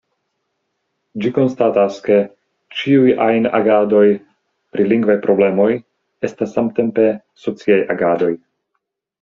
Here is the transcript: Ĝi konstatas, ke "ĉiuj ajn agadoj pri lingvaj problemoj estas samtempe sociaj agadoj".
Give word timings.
Ĝi 1.23 1.31
konstatas, 1.33 1.99
ke 2.07 2.17
"ĉiuj 2.79 3.13
ajn 3.27 3.45
agadoj 3.59 4.01
pri 4.77 4.89
lingvaj 4.95 5.19
problemoj 5.27 5.69
estas 6.31 6.57
samtempe 6.59 7.07
sociaj 7.45 7.81
agadoj". 7.97 8.37